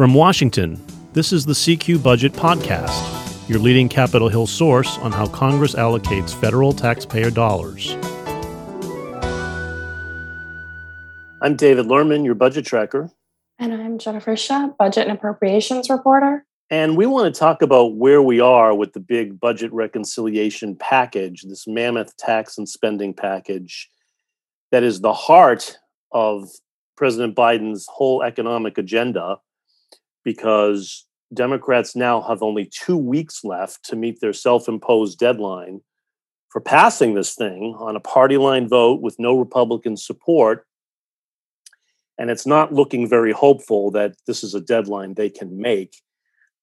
[0.00, 5.26] From Washington, this is the CQ Budget Podcast, your leading Capitol Hill source on how
[5.26, 7.92] Congress allocates federal taxpayer dollars.
[11.42, 13.10] I'm David Lerman, your budget tracker.
[13.58, 16.46] And I'm Jennifer Shutt, budget and appropriations reporter.
[16.70, 21.42] And we want to talk about where we are with the big budget reconciliation package,
[21.42, 23.90] this mammoth tax and spending package
[24.70, 25.76] that is the heart
[26.10, 26.48] of
[26.96, 29.36] President Biden's whole economic agenda
[30.24, 35.80] because Democrats now have only two weeks left to meet their self imposed deadline
[36.50, 40.66] for passing this thing on a party line vote with no Republican support.
[42.18, 45.94] And it's not looking very hopeful that this is a deadline they can make.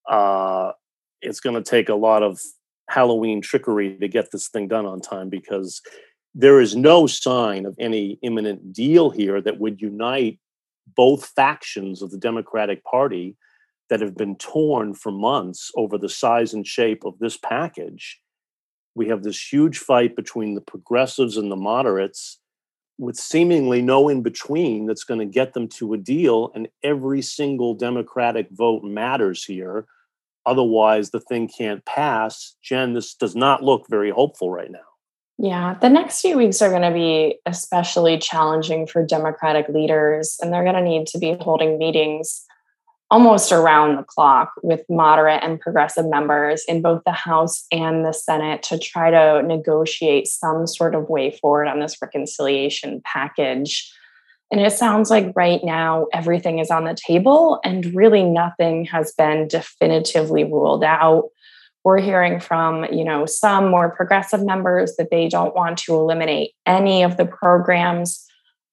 [0.08, 0.74] Uh,
[1.22, 2.40] it's going to take a lot of
[2.90, 5.82] Halloween trickery to get this thing done on time because
[6.36, 10.40] there is no sign of any imminent deal here that would unite
[10.96, 13.36] both factions of the Democratic Party
[13.90, 18.20] that have been torn for months over the size and shape of this package.
[18.96, 22.40] We have this huge fight between the progressives and the moderates
[22.98, 26.52] with seemingly no in between that's going to get them to a deal.
[26.56, 29.86] And every single Democratic vote matters here.
[30.46, 32.56] Otherwise, the thing can't pass.
[32.64, 34.80] Jen, this does not look very hopeful right now.
[35.38, 40.52] Yeah, the next few weeks are going to be especially challenging for Democratic leaders, and
[40.52, 42.44] they're going to need to be holding meetings
[43.10, 48.12] almost around the clock with moderate and progressive members in both the House and the
[48.12, 53.92] Senate to try to negotiate some sort of way forward on this reconciliation package.
[54.52, 59.14] And it sounds like right now everything is on the table and really nothing has
[59.14, 61.30] been definitively ruled out.
[61.86, 66.52] We're hearing from, you know, some more progressive members that they don't want to eliminate
[66.66, 68.27] any of the programs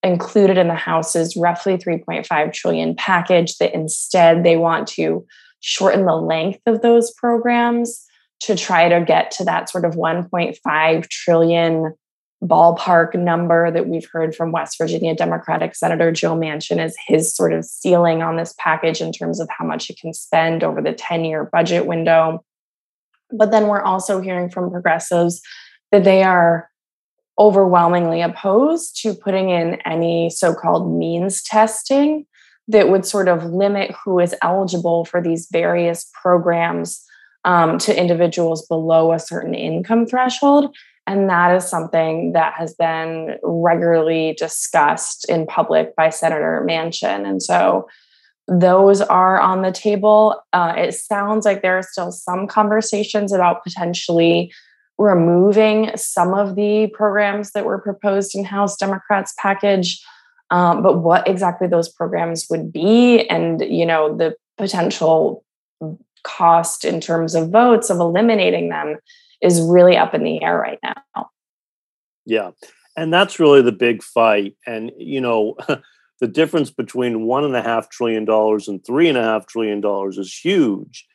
[0.05, 5.27] included in the House's roughly 3.5 trillion package, that instead they want to
[5.61, 8.05] shorten the length of those programs
[8.41, 11.95] to try to get to that sort of 1.5 trillion
[12.43, 17.55] ballpark number that we've heard from West Virginia Democratic Senator Joe Manchin as his sort
[17.55, 20.93] of ceiling on this package in terms of how much it can spend over the
[20.93, 22.45] 10 year budget window.
[23.31, 25.41] But then we're also hearing from progressives
[25.91, 26.69] that they are
[27.39, 32.27] overwhelmingly opposed to putting in any so called means testing
[32.69, 37.05] that would sort of limit who is eligible for these various programs
[37.45, 40.75] um, to individuals below a certain income threshold.
[41.07, 47.29] And that is something that has been regularly discussed in public by Senator Manchin.
[47.29, 47.87] And so
[48.49, 50.43] those are on the table.
[50.53, 54.53] Uh, it sounds like there are still some conversations about potentially
[54.99, 60.03] removing some of the programs that were proposed in House Democrats package.
[60.51, 65.45] Um, but what exactly those programs would be and you know the potential
[66.23, 68.97] cost in terms of votes of eliminating them
[69.41, 71.29] is really up in the air right now
[72.25, 72.51] yeah
[72.97, 75.57] and that's really the big fight and you know
[76.21, 79.81] the difference between one and a half trillion dollars and three and a half trillion
[79.81, 81.07] dollars is huge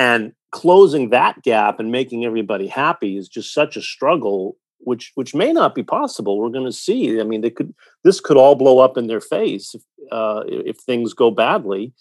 [0.00, 5.34] and closing that gap and making everybody happy is just such a struggle which which
[5.34, 6.38] may not be possible.
[6.38, 7.20] We're going to see.
[7.20, 10.78] I mean they could this could all blow up in their face if, uh, if
[10.78, 11.92] things go badly.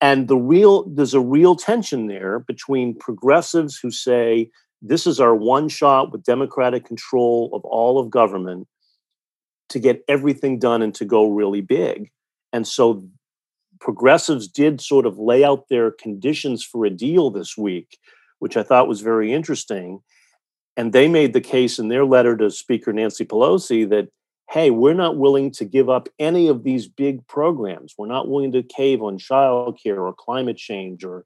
[0.00, 4.50] And the real there's a real tension there between progressives who say
[4.82, 8.66] this is our one shot with democratic control of all of government
[9.68, 12.10] to get everything done and to go really big.
[12.52, 13.08] And so
[13.80, 17.98] progressives did sort of lay out their conditions for a deal this week,
[18.38, 20.00] which I thought was very interesting.
[20.76, 24.08] And they made the case in their letter to Speaker Nancy Pelosi that,
[24.50, 27.94] hey, we're not willing to give up any of these big programs.
[27.98, 31.24] We're not willing to cave on childcare or climate change or,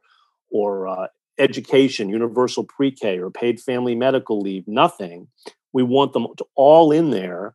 [0.50, 1.06] or uh,
[1.38, 5.28] education, universal pre K or paid family medical leave, nothing.
[5.72, 7.54] We want them all in there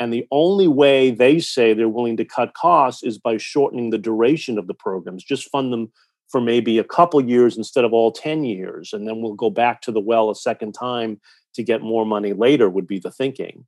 [0.00, 3.98] and the only way they say they're willing to cut costs is by shortening the
[3.98, 5.92] duration of the programs, just fund them
[6.28, 8.92] for maybe a couple years instead of all 10 years.
[8.92, 11.20] And then we'll go back to the well a second time
[11.54, 13.64] to get more money later, would be the thinking.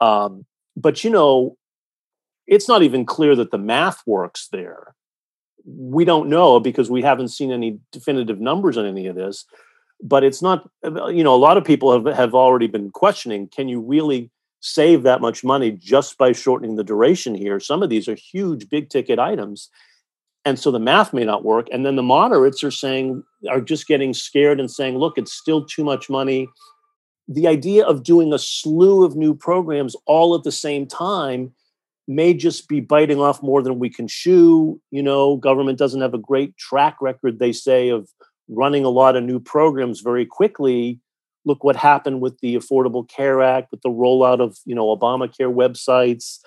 [0.00, 0.46] Um,
[0.76, 1.58] but, you know,
[2.46, 4.94] it's not even clear that the math works there.
[5.66, 9.44] We don't know because we haven't seen any definitive numbers on any of this.
[10.02, 13.68] But it's not, you know, a lot of people have, have already been questioning can
[13.68, 17.58] you really save that much money just by shortening the duration here.
[17.58, 19.70] Some of these are huge, big ticket items.
[20.44, 21.68] And so the math may not work.
[21.72, 25.64] And then the moderates are saying, are just getting scared and saying, look, it's still
[25.64, 26.48] too much money.
[27.28, 31.52] The idea of doing a slew of new programs all at the same time
[32.08, 34.80] may just be biting off more than we can chew.
[34.90, 38.08] You know, government doesn't have a great track record, they say, of
[38.48, 40.98] running a lot of new programs very quickly.
[41.44, 45.52] Look what happened with the Affordable Care Act, with the rollout of, you know, Obamacare
[45.52, 46.38] websites,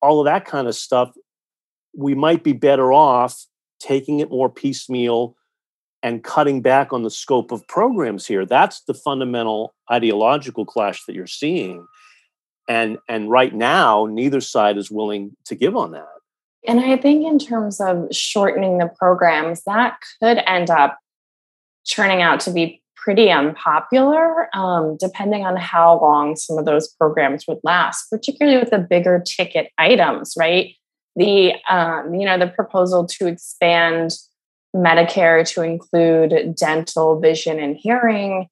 [0.00, 1.12] all of that kind of stuff.
[1.96, 3.44] We might be better off
[3.80, 5.36] taking it more piecemeal
[6.02, 8.46] and cutting back on the scope of programs here.
[8.46, 11.86] That's the fundamental ideological clash that you're seeing
[12.68, 16.06] and and right now neither side is willing to give on that
[16.66, 20.98] and i think in terms of shortening the programs that could end up
[21.90, 27.46] turning out to be pretty unpopular um, depending on how long some of those programs
[27.46, 30.74] would last particularly with the bigger ticket items right
[31.16, 34.12] the um, you know the proposal to expand
[34.76, 38.48] medicare to include dental vision and hearing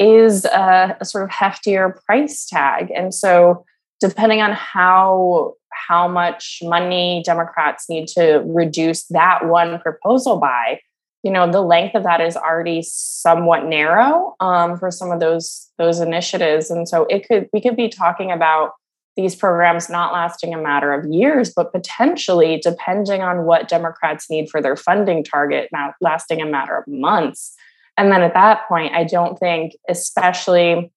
[0.00, 2.90] is a, a, sort of heftier price tag.
[2.90, 3.64] And so
[4.00, 10.80] depending on how how much money Democrats need to reduce that one proposal by,
[11.22, 15.68] you know, the length of that is already somewhat narrow um, for some of those
[15.78, 16.70] those initiatives.
[16.70, 18.72] And so it could we could be talking about
[19.16, 24.48] these programs not lasting a matter of years, but potentially, depending on what Democrats need
[24.48, 27.54] for their funding target, not lasting a matter of months.
[27.96, 30.90] And then at that point, I don't think, especially,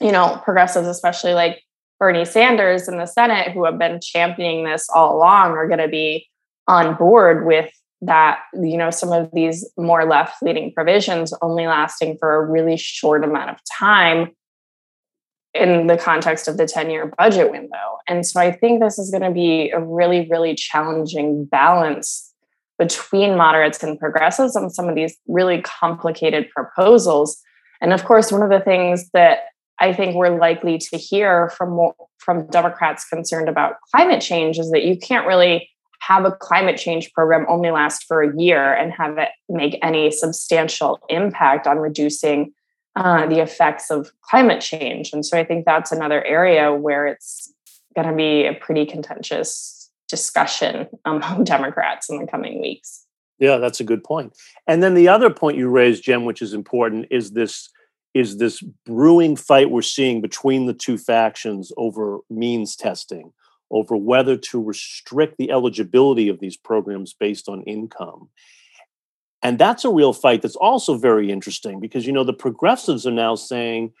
[0.00, 1.62] you know, progressives, especially like
[2.00, 5.88] Bernie Sanders in the Senate, who have been championing this all along, are going to
[5.88, 6.26] be
[6.66, 7.70] on board with
[8.02, 12.76] that, you know, some of these more left leaning provisions only lasting for a really
[12.76, 14.30] short amount of time
[15.54, 17.98] in the context of the 10 year budget window.
[18.08, 22.32] And so I think this is going to be a really, really challenging balance
[22.78, 27.40] between moderates and progressives on some of these really complicated proposals.
[27.80, 29.40] And of course, one of the things that
[29.78, 34.84] I think we're likely to hear from from Democrats concerned about climate change is that
[34.84, 35.68] you can't really
[36.06, 40.10] have a climate change program only last for a year and have it make any
[40.10, 42.52] substantial impact on reducing
[42.96, 45.12] uh, the effects of climate change.
[45.12, 47.52] And so I think that's another area where it's
[47.94, 53.06] going to be a pretty contentious discussion among Democrats in the coming weeks.
[53.38, 54.36] Yeah, that's a good point.
[54.66, 57.70] And then the other point you raised, Jen, which is important, is this
[58.14, 63.32] is this brewing fight we're seeing between the two factions over means testing,
[63.72, 68.28] over whether to restrict the eligibility of these programs based on income.
[69.42, 73.12] And that's a real fight that's also very interesting because you know the progressives are
[73.12, 73.92] now saying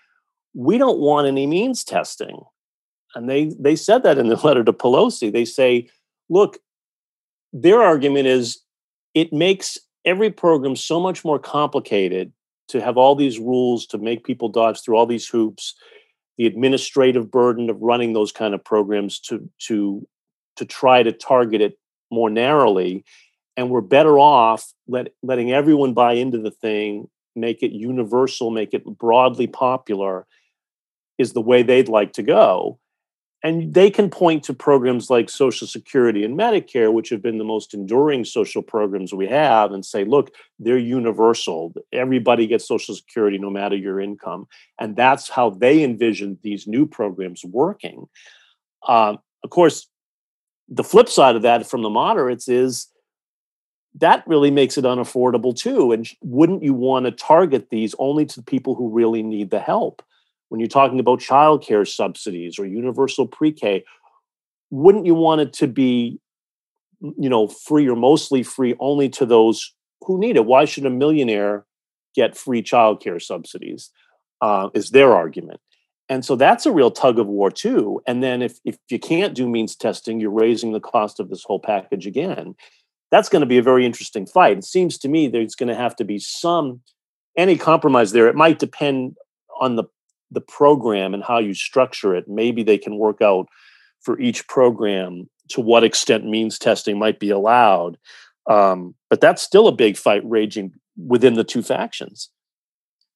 [0.54, 2.42] we don't want any means testing.
[3.14, 5.32] And they they said that in the letter to Pelosi.
[5.32, 5.88] They say
[6.28, 6.58] look,
[7.52, 8.60] their argument is
[9.14, 12.32] it makes every program so much more complicated
[12.68, 15.74] to have all these rules to make people dodge through all these hoops
[16.38, 20.06] the administrative burden of running those kind of programs to to
[20.56, 21.78] to try to target it
[22.10, 23.04] more narrowly.
[23.56, 28.74] And we're better off let, letting everyone buy into the thing make it universal make
[28.74, 30.26] it broadly popular
[31.18, 32.78] is the way they'd like to go
[33.42, 37.44] and they can point to programs like Social Security and Medicare, which have been the
[37.44, 41.72] most enduring social programs we have, and say, look, they're universal.
[41.92, 44.46] Everybody gets Social Security no matter your income.
[44.78, 48.08] And that's how they envision these new programs working.
[48.86, 49.88] Um, of course,
[50.68, 52.88] the flip side of that from the moderates is
[53.96, 55.92] that really makes it unaffordable too.
[55.92, 60.02] And wouldn't you want to target these only to people who really need the help?
[60.52, 63.82] When you're talking about childcare subsidies or universal pre-K,
[64.68, 66.20] wouldn't you want it to be,
[67.00, 70.44] you know, free or mostly free only to those who need it?
[70.44, 71.64] Why should a millionaire
[72.14, 73.90] get free childcare subsidies?
[74.42, 75.58] Uh, is their argument.
[76.10, 78.02] And so that's a real tug of war too.
[78.06, 81.44] And then if if you can't do means testing, you're raising the cost of this
[81.44, 82.56] whole package again.
[83.10, 84.58] That's going to be a very interesting fight.
[84.58, 86.82] It seems to me there's going to have to be some
[87.38, 88.28] any compromise there.
[88.28, 89.16] It might depend
[89.58, 89.84] on the
[90.32, 93.48] the program and how you structure it, maybe they can work out
[94.00, 97.98] for each program to what extent means testing might be allowed.
[98.48, 102.30] Um, but that's still a big fight raging within the two factions.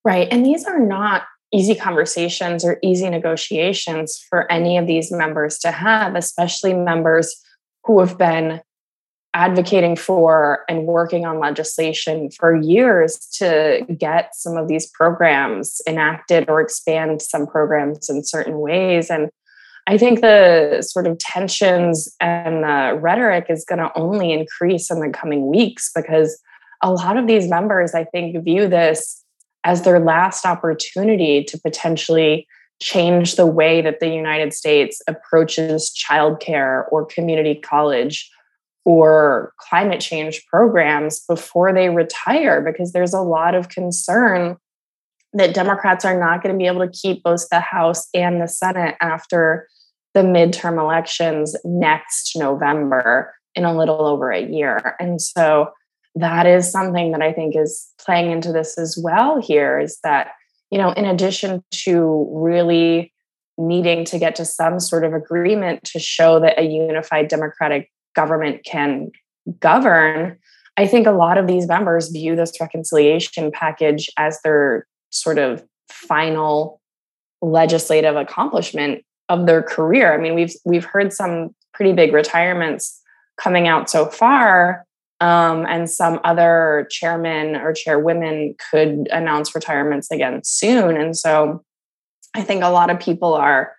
[0.04, 0.28] Right.
[0.30, 5.70] And these are not easy conversations or easy negotiations for any of these members to
[5.70, 7.34] have, especially members
[7.84, 8.60] who have been
[9.36, 16.48] advocating for and working on legislation for years to get some of these programs enacted
[16.48, 19.10] or expand some programs in certain ways.
[19.10, 19.28] And
[19.86, 25.00] I think the sort of tensions and the rhetoric is going to only increase in
[25.00, 26.40] the coming weeks because
[26.82, 29.22] a lot of these members, I think, view this
[29.64, 32.46] as their last opportunity to potentially
[32.80, 38.30] change the way that the United States approaches childcare or community college
[38.86, 44.56] or climate change programs before they retire because there's a lot of concern
[45.32, 48.46] that Democrats are not going to be able to keep both the House and the
[48.46, 49.68] Senate after
[50.14, 54.94] the midterm elections next November in a little over a year.
[55.00, 55.72] And so
[56.14, 60.28] that is something that I think is playing into this as well here is that,
[60.70, 63.12] you know, in addition to really
[63.58, 68.64] needing to get to some sort of agreement to show that a unified democratic government
[68.64, 69.10] can
[69.60, 70.38] govern,
[70.76, 75.64] I think a lot of these members view this reconciliation package as their sort of
[75.88, 76.80] final
[77.40, 80.12] legislative accomplishment of their career.
[80.12, 83.00] I mean, we've we've heard some pretty big retirements
[83.36, 84.84] coming out so far.
[85.18, 90.94] Um, and some other chairmen or chairwomen could announce retirements again soon.
[90.98, 91.64] And so
[92.34, 93.75] I think a lot of people are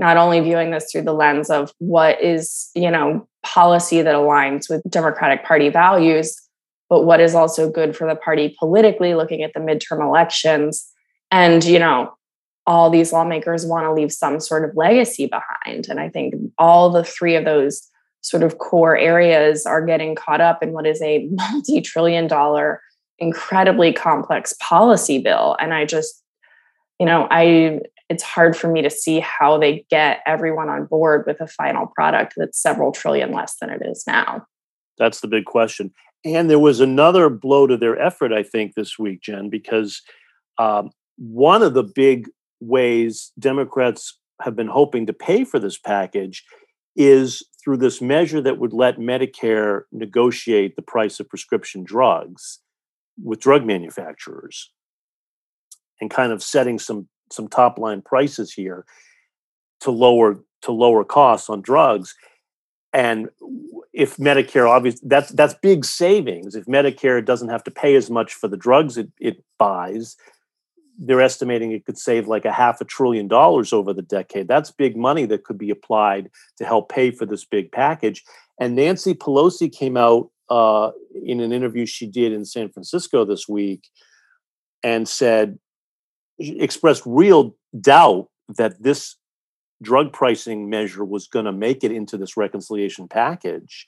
[0.00, 4.68] not only viewing this through the lens of what is, you know, policy that aligns
[4.68, 6.40] with Democratic Party values,
[6.88, 10.90] but what is also good for the party politically, looking at the midterm elections.
[11.30, 12.14] And, you know,
[12.66, 15.88] all these lawmakers want to leave some sort of legacy behind.
[15.90, 17.86] And I think all the three of those
[18.22, 22.80] sort of core areas are getting caught up in what is a multi trillion dollar,
[23.18, 25.56] incredibly complex policy bill.
[25.60, 26.22] And I just,
[26.98, 27.80] you know, I,
[28.10, 31.86] it's hard for me to see how they get everyone on board with a final
[31.86, 34.44] product that's several trillion less than it is now.
[34.98, 35.92] That's the big question.
[36.24, 40.02] And there was another blow to their effort, I think, this week, Jen, because
[40.58, 42.28] um, one of the big
[42.60, 46.44] ways Democrats have been hoping to pay for this package
[46.96, 52.58] is through this measure that would let Medicare negotiate the price of prescription drugs
[53.22, 54.72] with drug manufacturers
[56.00, 58.84] and kind of setting some some top line prices here
[59.80, 62.14] to lower to lower costs on drugs
[62.92, 63.28] and
[63.92, 68.34] if medicare obviously that's that's big savings if medicare doesn't have to pay as much
[68.34, 70.16] for the drugs it, it buys
[71.00, 74.46] they're estimating it could save like a half a trillion dollars over the decade.
[74.46, 78.22] That's big money that could be applied to help pay for this big package.
[78.60, 80.90] And Nancy Pelosi came out uh,
[81.24, 83.88] in an interview she did in San Francisco this week
[84.82, 85.58] and said,
[86.40, 89.16] expressed real doubt that this
[89.82, 93.86] drug pricing measure was going to make it into this reconciliation package.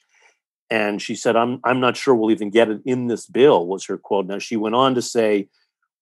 [0.71, 3.85] And she said, I'm, I'm not sure we'll even get it in this bill, was
[3.87, 4.27] her quote.
[4.27, 5.49] Now, she went on to say,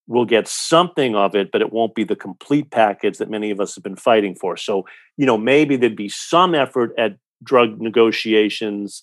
[0.07, 3.61] we'll get something of it, but it won't be the complete package that many of
[3.61, 4.57] us have been fighting for.
[4.57, 4.85] So,
[5.17, 9.03] you know, maybe there'd be some effort at drug negotiations,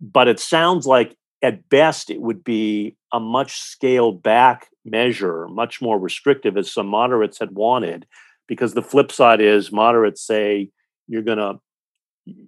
[0.00, 5.80] but it sounds like at best it would be a much scaled back measure, much
[5.80, 8.06] more restrictive, as some moderates had wanted.
[8.48, 10.70] Because the flip side is moderates say
[11.06, 11.60] you're gonna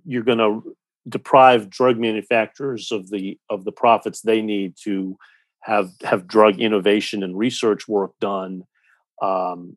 [0.05, 0.61] you're gonna
[1.09, 5.17] deprive drug manufacturers of the of the profits they need to
[5.61, 8.63] have have drug innovation and research work done
[9.23, 9.77] um,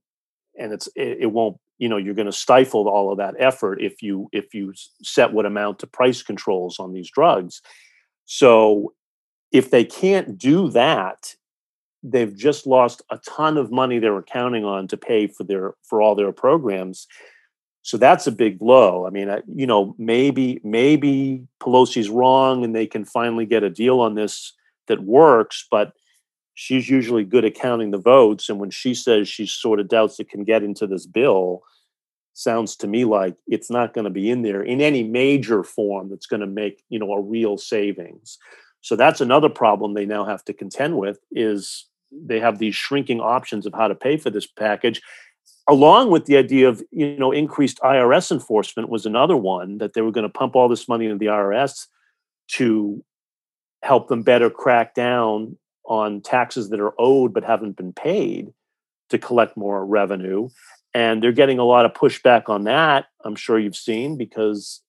[0.58, 3.82] and it's it, it, won't you know you're going to stifle all of that effort
[3.82, 4.74] if you if you
[5.04, 7.62] set what amount to price controls on these drugs
[8.26, 8.94] so
[9.52, 11.36] if they can't do that
[12.02, 15.74] they've just lost a ton of money they were counting on to pay for their
[15.84, 17.08] for all their programs
[17.82, 22.88] so that's a big blow i mean you know maybe maybe pelosi's wrong and they
[22.88, 24.54] can finally get a deal on this
[24.90, 25.94] that works, but
[26.56, 28.50] she's usually good at counting the votes.
[28.50, 31.62] And when she says she sort of doubts it can get into this bill,
[32.34, 36.10] sounds to me like it's not going to be in there in any major form
[36.10, 38.38] that's going to make you know a real savings.
[38.82, 43.20] So that's another problem they now have to contend with is they have these shrinking
[43.20, 45.02] options of how to pay for this package
[45.70, 50.02] along with the idea of you know increased IRS enforcement was another one that they
[50.02, 51.86] were going to pump all this money into the IRS
[52.48, 53.04] to
[53.84, 58.52] help them better crack down on taxes that are owed but haven't been paid
[59.10, 60.50] to collect more revenue.
[60.94, 64.82] And they're getting a lot of pushback on that i'm sure you've seen because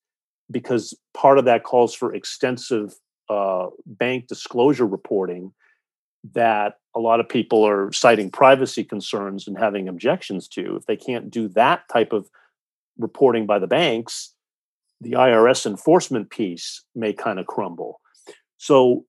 [0.51, 2.95] because part of that calls for extensive
[3.31, 5.53] uh, bank disclosure reporting
[6.35, 10.97] that a lot of people are citing privacy concerns and having objections to if they
[10.97, 12.29] can't do that type of
[12.99, 14.35] reporting by the banks
[15.01, 18.01] the irs enforcement piece may kind of crumble
[18.61, 19.07] so,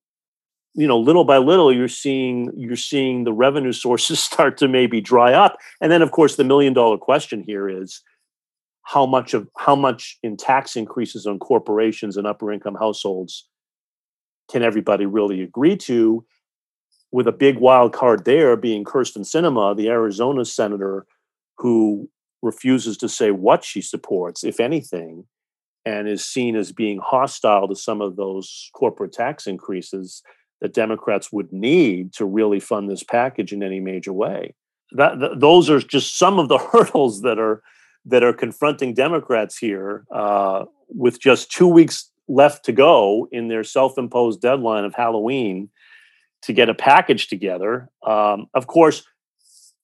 [0.74, 5.02] you know, little by little, you're seeing you're seeing the revenue sources start to maybe
[5.02, 5.58] dry up.
[5.82, 8.02] And then, of course, the million dollar question here is
[8.84, 13.48] how much of how much in tax increases on corporations and upper income households
[14.52, 16.26] can everybody really agree to?
[17.12, 21.06] With a big wild card there being Kyrsten Sinema, the Arizona senator
[21.58, 22.10] who
[22.42, 25.26] refuses to say what she supports, if anything,
[25.86, 30.22] and is seen as being hostile to some of those corporate tax increases
[30.60, 34.54] that Democrats would need to really fund this package in any major way.
[34.92, 37.64] That, th- those are just some of the hurdles that are
[38.06, 43.64] that are confronting Democrats here, uh, with just two weeks left to go in their
[43.64, 45.70] self-imposed deadline of Halloween
[46.44, 47.90] to get a package together.
[48.06, 49.04] Um, of course,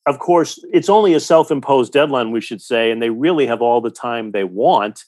[0.06, 3.82] of course, it's only a self-imposed deadline, we should say, and they really have all
[3.82, 5.04] the time they want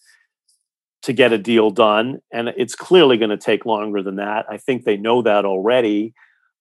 [1.03, 4.45] to get a deal done, and it's clearly going to take longer than that.
[4.49, 6.13] I think they know that already,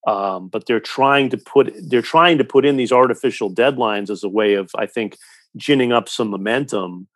[0.07, 4.23] um, but they're trying to put they're trying to put in these artificial deadlines as
[4.23, 5.17] a way of, I think,
[5.57, 7.09] ginning up some momentum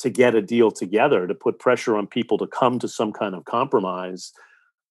[0.00, 3.34] to get a deal together to put pressure on people to come to some kind
[3.34, 4.32] of compromise.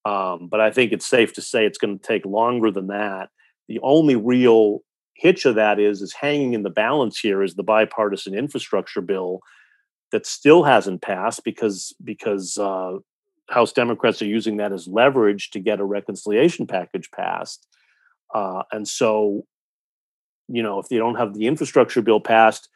[0.03, 3.29] Um, but I think it's safe to say it's going to take longer than that.
[3.67, 4.81] The only real
[5.15, 9.39] hitch of that is is hanging in the balance here is the bipartisan infrastructure bill
[10.11, 12.97] that still hasn't passed because because uh,
[13.49, 17.67] House Democrats are using that as leverage to get a reconciliation package passed,
[18.33, 19.45] uh, and so
[20.47, 22.69] you know if they don't have the infrastructure bill passed.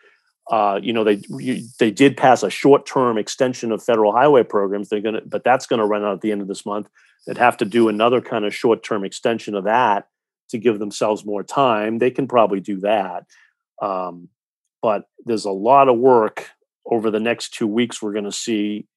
[0.49, 1.21] Uh, you know they
[1.77, 4.89] they did pass a short term extension of federal highway programs.
[4.89, 6.89] They're gonna, but that's going to run out at the end of this month.
[7.27, 10.07] They'd have to do another kind of short term extension of that
[10.49, 11.99] to give themselves more time.
[11.99, 13.25] They can probably do that.
[13.81, 14.29] Um,
[14.81, 16.49] but there's a lot of work
[16.85, 18.87] over the next two weeks we're going to see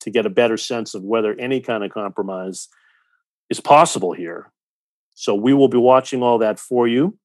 [0.00, 2.68] to get a better sense of whether any kind of compromise
[3.50, 4.50] is possible here.
[5.14, 7.18] So we will be watching all that for you.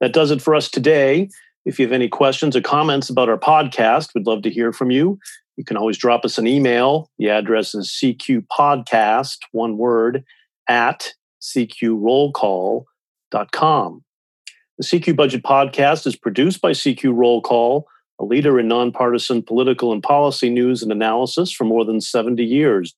[0.00, 1.28] That does it for us today.
[1.64, 4.90] If you have any questions or comments about our podcast, we'd love to hear from
[4.90, 5.18] you.
[5.56, 7.10] You can always drop us an email.
[7.18, 10.24] The address is cqpodcast, one word,
[10.68, 12.84] at cqrollcall
[13.32, 14.04] CQ.com.
[14.78, 17.86] The CQ Budget Podcast is produced by CQ Roll Call,
[18.20, 22.94] a leader in nonpartisan political and policy news and analysis for more than 70 years.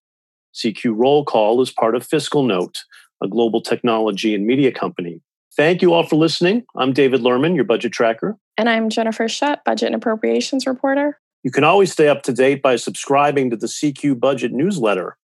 [0.55, 2.85] CQ Roll Call is part of Fiscal Note,
[3.23, 5.21] a global technology and media company.
[5.57, 6.65] Thank you all for listening.
[6.75, 8.37] I'm David Lerman, your budget tracker.
[8.59, 11.21] And I'm Jennifer Shutt, budget and appropriations reporter.
[11.45, 15.17] You can always stay up to date by subscribing to the CQ Budget newsletter.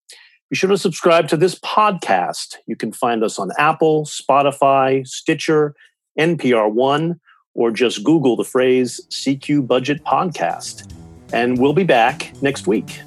[0.49, 2.57] Be sure to subscribe to this podcast.
[2.67, 5.75] You can find us on Apple, Spotify, Stitcher,
[6.19, 7.21] NPR One,
[7.55, 10.93] or just Google the phrase CQ Budget Podcast.
[11.33, 13.01] And we'll be back next week.